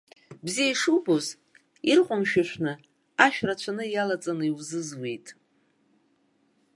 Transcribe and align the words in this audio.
Бзиа 0.45 0.71
ишубоз, 0.71 1.25
ирҟәымшәышәны, 1.89 2.73
ашә 3.25 3.39
рацәаны 3.47 3.83
иалаҵаны 3.89 4.45
иузызуит. 4.47 5.27